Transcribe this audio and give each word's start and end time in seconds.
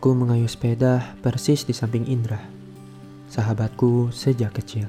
Aku 0.00 0.16
mengayuh 0.16 0.48
sepeda 0.48 1.12
persis 1.20 1.68
di 1.68 1.76
samping 1.76 2.08
Indra, 2.08 2.40
sahabatku 3.28 4.08
sejak 4.08 4.56
kecil. 4.56 4.88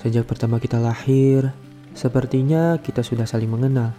Sejak 0.00 0.24
pertama 0.24 0.56
kita 0.56 0.80
lahir, 0.80 1.52
sepertinya 1.92 2.80
kita 2.80 3.04
sudah 3.04 3.28
saling 3.28 3.52
mengenal. 3.52 3.92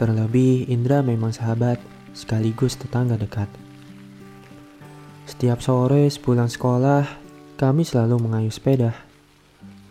Terlebih 0.00 0.72
Indra 0.72 1.04
memang 1.04 1.36
sahabat 1.36 1.76
sekaligus 2.16 2.80
tetangga 2.80 3.20
dekat. 3.20 3.52
Setiap 5.28 5.60
sore 5.60 6.08
sepulang 6.08 6.48
sekolah, 6.48 7.04
kami 7.60 7.84
selalu 7.84 8.24
mengayuh 8.24 8.56
sepeda, 8.56 8.96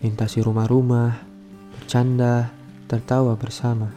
lintasi 0.02 0.42
rumah-rumah, 0.42 1.22
bercanda, 1.70 2.50
tertawa 2.90 3.38
bersama. 3.38 3.94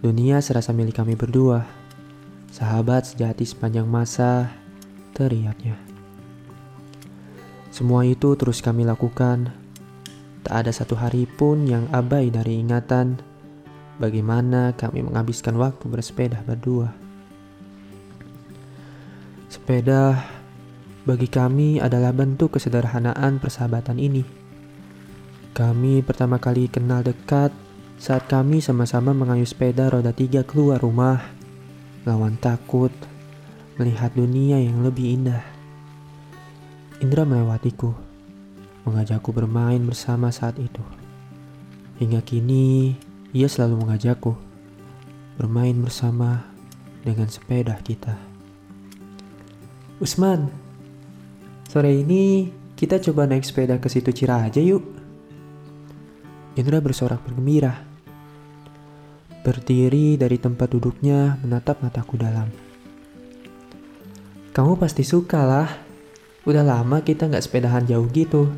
Dunia 0.00 0.40
serasa 0.40 0.72
milik 0.72 0.96
kami 0.96 1.12
berdua 1.12 1.83
sahabat 2.54 3.02
sejati 3.02 3.42
sepanjang 3.42 3.82
masa, 3.82 4.46
teriaknya. 5.10 5.74
Semua 7.74 8.06
itu 8.06 8.38
terus 8.38 8.62
kami 8.62 8.86
lakukan. 8.86 9.50
Tak 10.46 10.54
ada 10.62 10.70
satu 10.70 10.94
hari 10.94 11.26
pun 11.26 11.66
yang 11.66 11.90
abai 11.90 12.30
dari 12.30 12.62
ingatan 12.62 13.18
bagaimana 13.98 14.70
kami 14.78 15.02
menghabiskan 15.02 15.58
waktu 15.58 15.82
bersepeda 15.90 16.46
berdua. 16.46 16.94
Sepeda 19.50 20.22
bagi 21.02 21.26
kami 21.26 21.82
adalah 21.82 22.14
bentuk 22.14 22.54
kesederhanaan 22.54 23.42
persahabatan 23.42 23.98
ini. 23.98 24.22
Kami 25.50 26.06
pertama 26.06 26.38
kali 26.38 26.70
kenal 26.70 27.02
dekat 27.02 27.50
saat 27.98 28.30
kami 28.30 28.62
sama-sama 28.62 29.10
mengayuh 29.10 29.46
sepeda 29.46 29.90
roda 29.90 30.14
tiga 30.14 30.46
keluar 30.46 30.78
rumah 30.78 31.33
lawan 32.04 32.36
takut 32.36 32.92
melihat 33.80 34.12
dunia 34.12 34.60
yang 34.60 34.84
lebih 34.84 35.16
indah. 35.16 35.40
Indra 37.00 37.24
melewatiku, 37.24 37.96
mengajakku 38.84 39.32
bermain 39.32 39.80
bersama 39.82 40.28
saat 40.28 40.60
itu. 40.60 40.84
Hingga 41.98 42.20
kini, 42.20 42.94
ia 43.32 43.48
selalu 43.48 43.88
mengajakku 43.88 44.36
bermain 45.40 45.74
bersama 45.80 46.44
dengan 47.00 47.26
sepeda 47.32 47.74
kita. 47.80 48.20
Usman, 49.98 50.52
sore 51.72 52.04
ini 52.04 52.52
kita 52.76 53.00
coba 53.00 53.24
naik 53.24 53.48
sepeda 53.48 53.80
ke 53.80 53.88
situ 53.88 54.12
Ciraja 54.12 54.60
yuk. 54.60 54.84
Indra 56.54 56.78
bersorak 56.84 57.24
bergembira 57.24 57.93
berdiri 59.44 60.16
dari 60.16 60.40
tempat 60.40 60.72
duduknya 60.72 61.36
menatap 61.44 61.84
mataku 61.84 62.16
dalam. 62.16 62.48
Kamu 64.56 64.80
pasti 64.80 65.04
suka 65.04 65.44
lah. 65.44 65.68
Udah 66.48 66.64
lama 66.64 67.04
kita 67.04 67.28
nggak 67.28 67.44
sepedahan 67.44 67.84
jauh 67.84 68.08
gitu. 68.08 68.48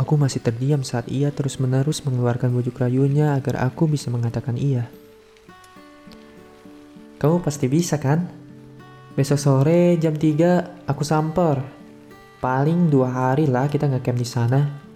Aku 0.00 0.16
masih 0.16 0.40
terdiam 0.40 0.80
saat 0.80 1.04
ia 1.12 1.28
terus-menerus 1.28 2.00
mengeluarkan 2.06 2.54
bujuk 2.54 2.80
rayunya 2.80 3.36
agar 3.36 3.68
aku 3.68 3.90
bisa 3.90 4.08
mengatakan 4.08 4.56
iya. 4.56 4.88
Kamu 7.18 7.42
pasti 7.42 7.66
bisa 7.66 7.98
kan? 7.98 8.30
Besok 9.18 9.36
sore 9.42 9.98
jam 9.98 10.14
3 10.14 10.86
aku 10.86 11.02
samper. 11.02 11.60
Paling 12.38 12.86
dua 12.86 13.10
hari 13.10 13.50
lah 13.50 13.66
kita 13.66 13.90
nggak 13.90 14.06
camp 14.06 14.22
di 14.22 14.28
sana. 14.28 14.87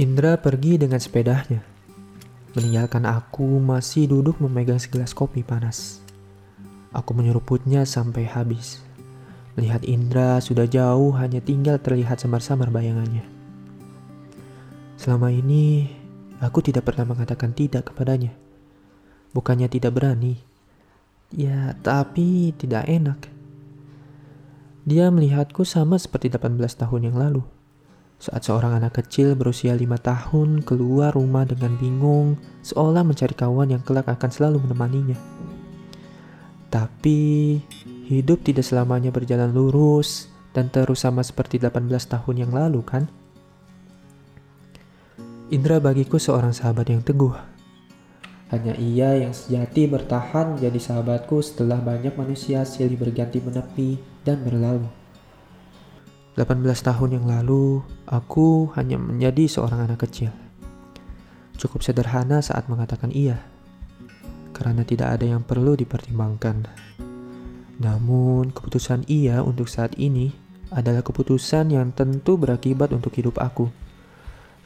Indra 0.00 0.40
pergi 0.40 0.80
dengan 0.80 0.96
sepedanya, 0.96 1.60
meninggalkan 2.56 3.04
aku 3.04 3.60
masih 3.60 4.08
duduk 4.08 4.40
memegang 4.40 4.80
segelas 4.80 5.12
kopi 5.12 5.44
panas. 5.44 6.00
Aku 6.96 7.12
menyeruputnya 7.12 7.84
sampai 7.84 8.24
habis. 8.24 8.80
Melihat 9.60 9.84
Indra 9.84 10.40
sudah 10.40 10.64
jauh 10.64 11.12
hanya 11.20 11.44
tinggal 11.44 11.76
terlihat 11.76 12.16
samar-samar 12.16 12.72
bayangannya. 12.72 13.28
Selama 14.96 15.28
ini, 15.36 15.92
aku 16.40 16.64
tidak 16.64 16.88
pernah 16.88 17.04
mengatakan 17.04 17.52
tidak 17.52 17.92
kepadanya. 17.92 18.32
Bukannya 19.36 19.68
tidak 19.68 20.00
berani. 20.00 20.40
Ya, 21.28 21.76
tapi 21.84 22.56
tidak 22.56 22.88
enak. 22.88 23.28
Dia 24.88 25.12
melihatku 25.12 25.68
sama 25.68 26.00
seperti 26.00 26.32
18 26.32 26.56
tahun 26.56 27.12
yang 27.12 27.20
lalu 27.20 27.59
saat 28.20 28.44
seorang 28.44 28.76
anak 28.76 29.00
kecil 29.00 29.32
berusia 29.32 29.72
lima 29.72 29.96
tahun 29.96 30.60
keluar 30.60 31.16
rumah 31.16 31.48
dengan 31.48 31.72
bingung, 31.80 32.36
seolah 32.60 33.00
mencari 33.00 33.32
kawan 33.32 33.72
yang 33.72 33.80
kelak 33.80 34.04
akan 34.12 34.28
selalu 34.28 34.60
menemaninya. 34.60 35.16
Tapi, 36.68 37.56
hidup 38.12 38.44
tidak 38.44 38.68
selamanya 38.68 39.08
berjalan 39.08 39.48
lurus 39.56 40.28
dan 40.52 40.68
terus 40.68 41.00
sama 41.00 41.24
seperti 41.24 41.56
18 41.56 41.88
tahun 41.88 42.36
yang 42.36 42.52
lalu 42.52 42.84
kan? 42.84 43.08
Indra 45.48 45.80
bagiku 45.80 46.20
seorang 46.20 46.52
sahabat 46.52 46.92
yang 46.92 47.00
teguh. 47.00 47.32
Hanya 48.52 48.76
ia 48.76 49.16
yang 49.16 49.32
sejati 49.32 49.88
bertahan 49.88 50.60
jadi 50.60 50.76
sahabatku 50.76 51.40
setelah 51.40 51.80
banyak 51.80 52.12
manusia 52.20 52.68
silih 52.68 53.00
berganti 53.00 53.40
menepi 53.40 53.96
dan 54.28 54.44
berlalu. 54.44 54.99
18 56.38 56.62
tahun 56.62 57.10
yang 57.18 57.26
lalu, 57.26 57.82
aku 58.06 58.70
hanya 58.78 59.02
menjadi 59.02 59.50
seorang 59.50 59.90
anak 59.90 60.06
kecil. 60.06 60.30
Cukup 61.58 61.82
sederhana 61.82 62.38
saat 62.38 62.70
mengatakan 62.70 63.10
iya, 63.10 63.42
karena 64.54 64.86
tidak 64.86 65.18
ada 65.18 65.26
yang 65.26 65.42
perlu 65.42 65.74
dipertimbangkan. 65.74 66.70
Namun, 67.82 68.54
keputusan 68.54 69.08
iya 69.10 69.42
untuk 69.42 69.66
saat 69.66 69.98
ini 69.98 70.30
adalah 70.70 71.02
keputusan 71.02 71.74
yang 71.74 71.90
tentu 71.90 72.38
berakibat 72.38 72.94
untuk 72.94 73.10
hidup 73.18 73.42
aku. 73.42 73.66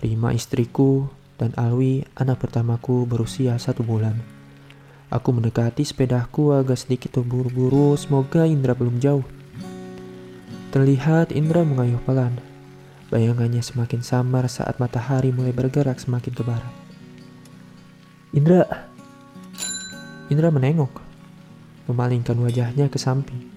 Rima 0.04 0.36
istriku 0.36 1.08
dan 1.40 1.56
Alwi 1.56 2.04
anak 2.18 2.44
pertamaku 2.44 3.08
berusia 3.08 3.56
satu 3.56 3.80
bulan. 3.80 4.20
Aku 5.08 5.32
mendekati 5.32 5.86
sepedaku 5.86 6.52
agak 6.52 6.76
sedikit 6.76 7.16
terburu-buru, 7.16 7.94
semoga 7.94 8.44
Indra 8.44 8.74
belum 8.74 9.00
jauh. 9.00 9.24
Terlihat 10.74 11.30
Indra 11.30 11.62
mengayuh 11.62 12.02
pelan. 12.02 12.34
Bayangannya 13.06 13.62
semakin 13.62 14.02
samar 14.02 14.50
saat 14.50 14.82
matahari 14.82 15.30
mulai 15.30 15.54
bergerak 15.54 16.02
semakin 16.02 16.34
ke 16.34 16.42
barat. 16.42 16.74
Indra. 18.34 18.66
Indra 20.34 20.50
menengok, 20.50 20.98
memalingkan 21.86 22.34
wajahnya 22.42 22.90
ke 22.90 22.98
samping. 22.98 23.54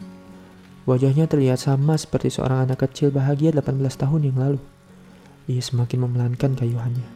Wajahnya 0.85 1.25
terlihat 1.25 1.57
sama 1.57 1.97
seperti 1.97 2.29
seorang 2.29 2.69
anak 2.69 2.85
kecil 2.85 3.09
bahagia 3.09 3.49
18 3.49 3.81
tahun 3.97 4.21
yang 4.21 4.37
lalu. 4.37 4.61
Ia 5.49 5.57
semakin 5.65 6.05
memelankan 6.05 6.53
kayuhannya. 6.53 7.09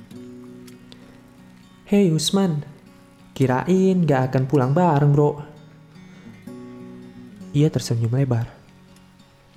Hei 1.86 2.10
Usman, 2.10 2.66
kirain 3.38 4.02
gak 4.10 4.34
akan 4.34 4.50
pulang 4.50 4.74
bareng 4.74 5.14
bro. 5.14 5.46
Ia 7.54 7.70
tersenyum 7.70 8.18
lebar. 8.18 8.61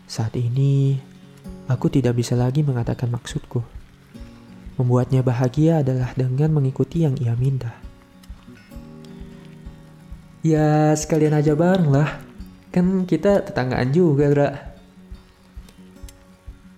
Saat 0.04 0.36
ini, 0.36 1.00
aku 1.64 1.88
tidak 1.88 2.20
bisa 2.20 2.36
lagi 2.36 2.60
mengatakan 2.60 3.08
maksudku. 3.08 3.64
Membuatnya 4.76 5.24
bahagia 5.24 5.80
adalah 5.80 6.12
dengan 6.12 6.50
mengikuti 6.60 7.06
yang 7.06 7.16
ia 7.16 7.32
minta. 7.38 7.72
Ya, 10.44 10.92
sekalian 10.92 11.32
aja 11.32 11.56
bareng 11.56 11.88
lah. 11.88 12.20
Kan 12.68 13.08
kita 13.08 13.40
tetanggaan 13.48 13.94
juga, 13.94 14.28
Dra. 14.28 14.48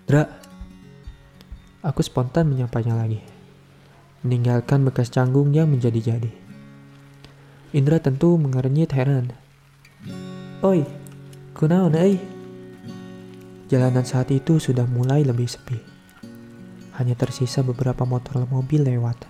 Dra, 0.06 0.22
aku 1.82 1.98
spontan 2.04 2.46
menyapanya 2.46 2.94
lagi. 2.94 3.18
Meninggalkan 4.22 4.86
bekas 4.86 5.10
canggung 5.10 5.50
yang 5.50 5.66
menjadi-jadi. 5.66 6.30
Indra 7.74 7.98
tentu 7.98 8.38
mengernyit 8.38 8.94
heran. 8.94 9.34
Oi, 10.62 10.86
kunaon 11.58 11.98
eh? 11.98 12.35
Jalanan 13.66 14.06
saat 14.06 14.30
itu 14.30 14.62
sudah 14.62 14.86
mulai 14.86 15.26
lebih 15.26 15.50
sepi. 15.50 15.74
Hanya 16.94 17.18
tersisa 17.18 17.66
beberapa 17.66 18.06
motor 18.06 18.46
mobil 18.46 18.86
lewat. 18.86 19.26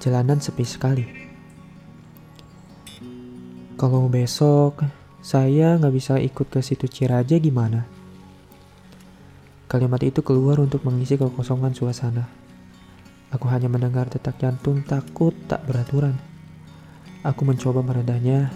Jalanan 0.00 0.40
sepi 0.40 0.64
sekali. 0.64 1.04
Kalau 3.76 4.08
besok 4.08 4.80
saya 5.20 5.76
nggak 5.76 5.92
bisa 5.92 6.16
ikut 6.16 6.48
ke 6.48 6.64
situ 6.64 6.88
Ciraja 6.88 7.36
gimana? 7.36 7.84
Kalimat 9.68 10.00
itu 10.00 10.24
keluar 10.24 10.56
untuk 10.56 10.80
mengisi 10.88 11.20
kekosongan 11.20 11.76
suasana. 11.76 12.24
Aku 13.36 13.52
hanya 13.52 13.68
mendengar 13.68 14.08
detak 14.08 14.40
jantung 14.40 14.80
takut 14.80 15.36
tak 15.44 15.60
beraturan. 15.68 16.16
Aku 17.20 17.44
mencoba 17.44 17.84
meredahnya. 17.84 18.48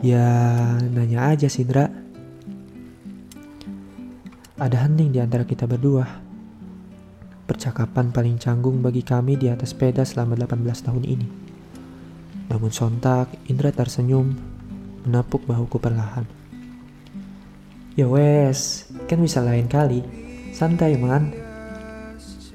Ya, 0.00 0.24
nanya 0.88 1.28
aja 1.36 1.52
Sindra. 1.52 2.09
Ada 4.60 4.84
hening 4.84 5.16
di 5.16 5.16
antara 5.24 5.48
kita 5.48 5.64
berdua. 5.64 6.04
Percakapan 7.48 8.12
paling 8.12 8.36
canggung 8.36 8.84
bagi 8.84 9.00
kami 9.00 9.40
di 9.40 9.48
atas 9.48 9.72
sepeda 9.72 10.04
selama 10.04 10.36
18 10.36 10.84
tahun 10.84 11.00
ini. 11.00 11.28
Namun 12.52 12.68
sontak, 12.68 13.32
Indra 13.48 13.72
tersenyum, 13.72 14.36
menepuk 15.08 15.48
bahuku 15.48 15.80
perlahan. 15.80 16.28
Ya 17.96 18.04
wes, 18.04 18.84
kan 19.08 19.24
bisa 19.24 19.40
lain 19.40 19.64
kali. 19.64 20.04
Santai 20.52 21.00
man. 21.00 21.32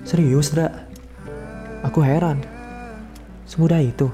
Serius, 0.05 0.53
Dra? 0.53 0.69
Aku 1.81 2.05
heran. 2.05 2.45
Semudah 3.49 3.81
itu. 3.81 4.13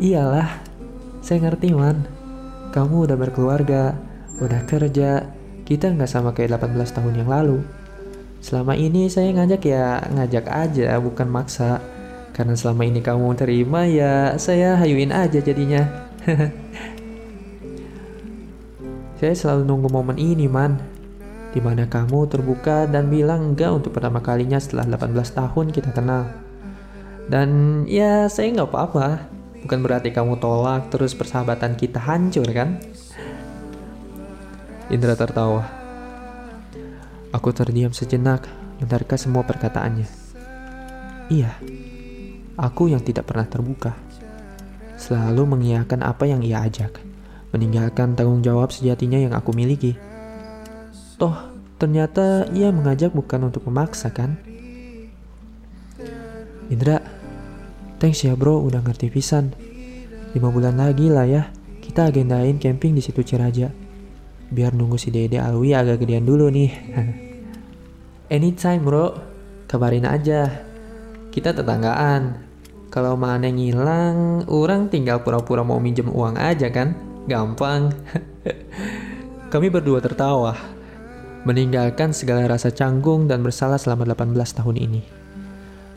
Iyalah, 0.00 0.64
saya 1.20 1.44
ngerti 1.44 1.76
man. 1.76 2.08
Kamu 2.72 3.04
udah 3.04 3.20
berkeluarga, 3.20 3.92
udah 4.40 4.64
kerja, 4.64 5.36
kita 5.68 5.92
nggak 5.92 6.08
sama 6.08 6.32
kayak 6.32 6.56
18 6.56 6.96
tahun 6.96 7.14
yang 7.20 7.28
lalu. 7.28 7.60
Selama 8.40 8.72
ini 8.72 9.12
saya 9.12 9.36
ngajak 9.36 9.62
ya 9.68 10.00
ngajak 10.08 10.48
aja, 10.48 10.96
bukan 10.96 11.28
maksa. 11.28 11.84
Karena 12.32 12.56
selama 12.56 12.88
ini 12.88 13.04
kamu 13.04 13.36
terima 13.36 13.84
ya 13.84 14.32
saya 14.40 14.80
hayuin 14.80 15.12
aja 15.12 15.44
jadinya. 15.44 15.84
saya 19.20 19.34
selalu 19.36 19.68
nunggu 19.68 19.92
momen 19.92 20.16
ini 20.16 20.48
man. 20.48 20.80
Di 21.52 21.60
mana 21.60 21.84
kamu 21.84 22.32
terbuka 22.32 22.88
dan 22.88 23.12
bilang 23.12 23.52
enggak 23.52 23.68
untuk 23.68 23.92
pertama 23.92 24.24
kalinya 24.24 24.56
setelah 24.56 24.88
18 24.96 25.36
tahun 25.36 25.66
kita 25.68 25.92
kenal. 25.92 26.32
Dan 27.28 27.84
ya 27.84 28.24
saya 28.32 28.56
nggak 28.56 28.72
apa-apa. 28.72 29.28
Bukan 29.68 29.84
berarti 29.84 30.16
kamu 30.16 30.40
tolak 30.40 30.88
terus 30.88 31.12
persahabatan 31.12 31.76
kita 31.76 32.00
hancur 32.00 32.48
kan? 32.56 32.80
Indra 34.88 35.14
tertawa. 35.14 35.68
Aku 37.32 37.52
terdiam 37.52 37.92
sejenak 37.92 38.48
menerka 38.80 39.20
semua 39.20 39.44
perkataannya. 39.44 40.08
Iya, 41.28 41.52
Aku 42.58 42.90
yang 42.90 42.98
tidak 42.98 43.30
pernah 43.30 43.46
terbuka. 43.46 43.94
Selalu 44.98 45.46
mengiyakan 45.46 46.02
apa 46.02 46.26
yang 46.26 46.42
ia 46.42 46.66
ajak, 46.66 46.90
meninggalkan 47.54 48.18
tanggung 48.18 48.42
jawab 48.42 48.74
sejatinya 48.74 49.14
yang 49.14 49.30
aku 49.30 49.54
miliki. 49.54 49.94
Toh, 51.22 51.38
ternyata 51.78 52.50
ia 52.50 52.74
mengajak 52.74 53.14
bukan 53.14 53.46
untuk 53.46 53.62
memaksa 53.70 54.10
kan? 54.10 54.42
Indra, 56.66 56.98
thanks 58.02 58.26
ya 58.26 58.34
bro 58.34 58.58
udah 58.58 58.82
ngerti 58.82 59.06
pisan. 59.06 59.54
Lima 60.34 60.50
bulan 60.50 60.82
lagi 60.82 61.06
lah 61.14 61.30
ya, 61.30 61.54
kita 61.78 62.10
agendain 62.10 62.58
camping 62.58 62.98
di 62.98 63.06
situ 63.06 63.22
Ciraja. 63.22 63.70
Biar 64.48 64.72
nunggu 64.72 64.96
si 64.96 65.12
Dede 65.12 65.36
Alwi 65.36 65.76
agak 65.76 66.00
gedean 66.04 66.24
dulu 66.24 66.48
nih. 66.48 66.72
Anytime 68.34 68.80
bro, 68.84 69.12
kabarin 69.68 70.08
aja. 70.08 70.64
Kita 71.28 71.52
tetanggaan, 71.52 72.48
kalau 72.88 73.20
mana 73.20 73.52
ngilang, 73.52 74.48
orang 74.48 74.88
tinggal 74.88 75.20
pura-pura 75.20 75.60
mau 75.60 75.76
minjem 75.76 76.08
uang 76.08 76.40
aja 76.40 76.72
kan? 76.72 76.96
Gampang. 77.28 77.92
Kami 79.52 79.68
berdua 79.68 80.00
tertawa, 80.00 80.56
meninggalkan 81.44 82.16
segala 82.16 82.48
rasa 82.48 82.72
canggung 82.72 83.28
dan 83.28 83.44
bersalah 83.44 83.76
selama 83.76 84.08
18 84.08 84.32
tahun 84.56 84.76
ini. 84.76 85.02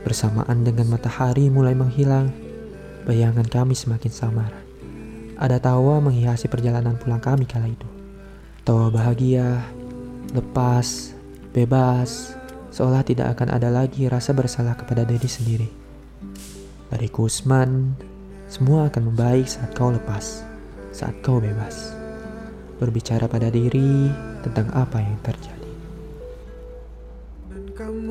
Bersamaan 0.04 0.64
dengan 0.64 0.92
matahari 0.92 1.48
mulai 1.48 1.76
menghilang, 1.76 2.32
bayangan 3.04 3.46
kami 3.46 3.76
semakin 3.76 4.12
samar. 4.12 4.52
Ada 5.36 5.60
tawa 5.60 6.00
menghiasi 6.00 6.48
perjalanan 6.48 6.96
pulang 6.96 7.20
kami 7.20 7.44
kala 7.44 7.68
itu. 7.70 8.01
Tawa 8.62 8.94
bahagia, 8.94 9.58
lepas, 10.38 11.18
bebas, 11.50 12.38
seolah 12.70 13.02
tidak 13.02 13.34
akan 13.34 13.58
ada 13.58 13.74
lagi 13.74 14.06
rasa 14.06 14.38
bersalah 14.38 14.78
kepada 14.78 15.02
diri 15.02 15.26
sendiri. 15.26 15.70
Dari 16.94 17.10
Kusman, 17.10 17.98
semua 18.46 18.86
akan 18.86 19.10
membaik 19.10 19.50
saat 19.50 19.74
kau 19.74 19.90
lepas, 19.90 20.46
saat 20.94 21.18
kau 21.26 21.42
bebas. 21.42 21.98
Berbicara 22.78 23.26
pada 23.26 23.50
diri 23.50 24.14
tentang 24.46 24.70
apa 24.78 25.02
yang 25.02 25.18
terjadi. 25.26 25.72
Dan 27.50 27.66
kamu 27.74 28.11